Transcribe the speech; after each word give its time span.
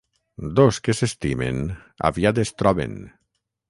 Dos 0.59 0.79
que 0.87 0.95
s'estimen, 1.01 1.63
aviat 2.13 2.45
es 2.47 2.57
troben. 2.63 3.01